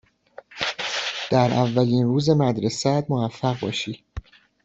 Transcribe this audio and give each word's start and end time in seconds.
در 1.31 1.53
اولین 1.53 2.03
روز 2.05 2.29
مدرسه 2.29 2.89
ات 2.89 3.05
موفق 3.09 3.59
باشی. 3.59 4.03